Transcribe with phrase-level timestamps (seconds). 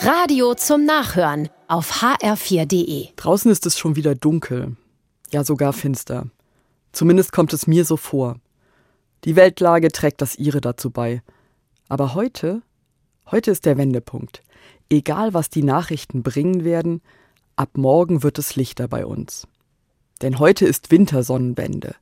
[0.00, 3.08] Radio zum Nachhören auf hr4.de.
[3.16, 4.76] Draußen ist es schon wieder dunkel,
[5.32, 6.28] ja sogar finster.
[6.92, 8.36] Zumindest kommt es mir so vor.
[9.24, 11.20] Die Weltlage trägt das ihre dazu bei.
[11.88, 12.62] Aber heute,
[13.32, 14.42] heute ist der Wendepunkt.
[14.88, 17.02] Egal was die Nachrichten bringen werden,
[17.56, 19.48] ab morgen wird es lichter bei uns.
[20.22, 21.96] Denn heute ist Wintersonnenwende.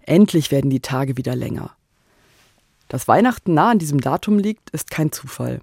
[0.00, 1.70] Endlich werden die Tage wieder länger.
[2.88, 5.60] Dass Weihnachten nah an diesem Datum liegt, ist kein Zufall.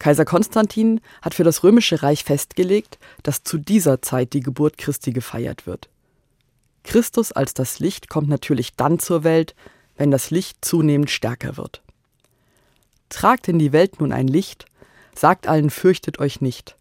[0.00, 5.12] Kaiser Konstantin hat für das römische Reich festgelegt, dass zu dieser Zeit die Geburt Christi
[5.12, 5.90] gefeiert wird.
[6.82, 9.54] Christus als das Licht kommt natürlich dann zur Welt,
[9.96, 11.82] wenn das Licht zunehmend stärker wird.
[13.10, 14.64] Tragt in die Welt nun ein Licht,
[15.14, 16.76] sagt allen fürchtet euch nicht.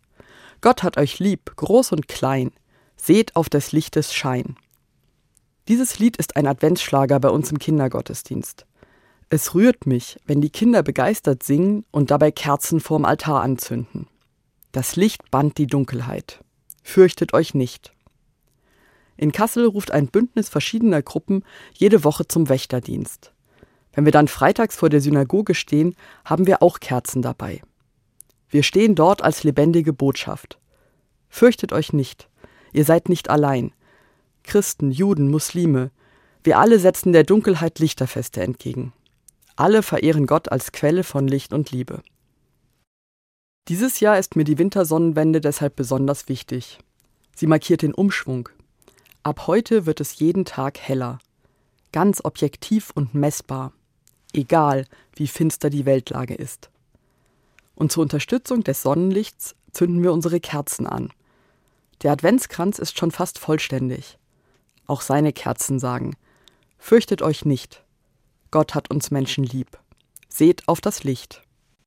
[0.62, 2.52] Gott hat euch lieb, groß und klein,
[2.96, 4.56] seht auf des Lichtes Schein.
[5.68, 8.66] Dieses Lied ist ein Adventsschlager bei uns im Kindergottesdienst.
[9.32, 14.08] Es rührt mich, wenn die Kinder begeistert singen und dabei Kerzen vorm Altar anzünden.
[14.72, 16.44] Das Licht bannt die Dunkelheit.
[16.82, 17.94] Fürchtet euch nicht.
[19.18, 23.34] In Kassel ruft ein Bündnis verschiedener Gruppen jede Woche zum Wächterdienst.
[23.94, 27.62] Wenn wir dann freitags vor der Synagoge stehen, haben wir auch Kerzen dabei.
[28.50, 30.58] Wir stehen dort als lebendige Botschaft.
[31.28, 32.30] Fürchtet euch nicht,
[32.74, 33.74] ihr seid nicht allein.
[34.44, 35.92] Christen, Juden, Muslime,
[36.44, 38.94] wir alle setzen der Dunkelheit Lichterfeste entgegen.
[39.60, 42.02] Alle verehren Gott als Quelle von Licht und Liebe.
[43.68, 46.80] Dieses Jahr ist mir die Wintersonnenwende deshalb besonders wichtig.
[47.36, 48.48] Sie markiert den Umschwung.
[49.22, 51.20] Ab heute wird es jeden Tag heller.
[51.92, 53.74] Ganz objektiv und messbar.
[54.32, 54.86] Egal,
[55.18, 56.70] wie finster die Weltlage ist.
[57.76, 61.12] Und zur Unterstützung des Sonnenlichts zünden wir unsere Kerzen an.
[62.02, 64.20] Der Adventskranz ist schon fast vollständig.
[64.88, 66.16] Auch seine Kerzen sagen:
[66.78, 67.84] Fürchtet euch nicht.
[68.52, 69.78] Gott hat uns Menschen lieb.
[70.28, 71.44] Seht auf das Licht.